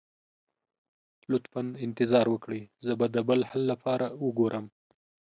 لطفا 1.31 1.61
انتظار 1.85 2.25
وکړئ، 2.31 2.61
زه 2.85 2.91
به 2.99 3.07
د 3.15 3.17
بل 3.27 3.39
حل 3.49 3.63
لپاره 3.71 4.07
وګورم. 4.25 4.65